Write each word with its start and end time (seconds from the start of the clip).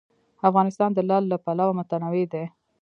افغانستان 0.49 0.89
د 0.93 0.99
لعل 1.07 1.23
له 1.31 1.37
پلوه 1.43 1.73
متنوع 1.79 2.23
دی. 2.33 2.43